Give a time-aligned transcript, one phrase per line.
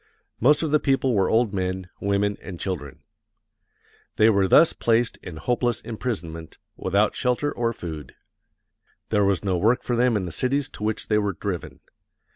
[0.39, 3.03] Most of the people were old men, women, and children.
[4.15, 8.15] They were thus placed in hopeless imprisonment, without shelter or food.
[9.09, 11.81] There was no work for them in the cities to which they were driven.